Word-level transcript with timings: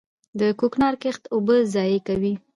د 0.39 0.41
کوکنارو 0.59 1.01
کښت 1.03 1.23
اوبه 1.33 1.55
ضایع 1.73 1.99
کوي. 2.07 2.33